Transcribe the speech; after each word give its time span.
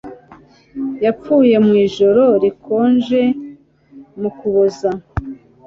Yapfuye 1.05 1.55
mu 1.65 1.73
ijoro 1.85 2.23
rikonje 2.43 3.21
mu 4.19 4.29
Kuboza 4.37 4.89